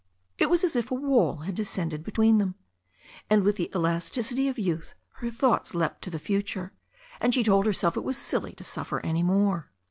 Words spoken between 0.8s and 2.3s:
a wall h^d descended be